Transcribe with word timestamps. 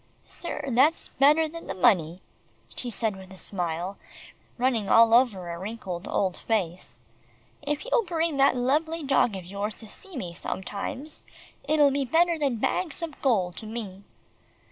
"Sir, 0.25 0.63
that's 0.67 1.09
better 1.09 1.47
than 1.47 1.67
the 1.67 1.75
money," 1.75 2.21
she 2.75 2.89
said 2.89 3.15
with 3.15 3.29
a 3.31 3.37
smile 3.37 3.99
running 4.57 4.89
all 4.89 5.13
over 5.13 5.45
her 5.47 5.59
wrinkled 5.59 6.07
old 6.07 6.37
face. 6.37 7.03
"If 7.61 7.85
you'll 7.85 8.05
bring 8.05 8.37
that 8.37 8.55
lovely 8.55 9.03
dog 9.03 9.35
of 9.35 9.45
yours 9.45 9.75
to 9.75 9.87
see 9.87 10.17
me 10.17 10.33
sometimes, 10.33 11.21
it'll 11.67 11.91
be 11.91 12.03
better 12.03 12.39
than 12.39 12.55
bags 12.55 13.03
of 13.03 13.21
gold 13.21 13.55
to 13.57 13.67
me." 13.67 14.03